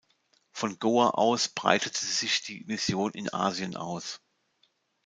Von 0.51 0.79
Goa 0.79 1.11
aus 1.11 1.47
breitete 1.49 2.03
sich 2.03 2.41
die 2.41 2.63
Mission 2.65 3.11
in 3.11 3.31
Asien 3.31 3.77
aus. 3.77 4.19